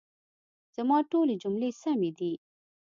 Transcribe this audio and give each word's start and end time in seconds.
زما 0.75 0.97
ټولي 1.11 1.35
جملې 1.43 1.69
سمي 1.81 2.11
دي؟ 2.17 2.33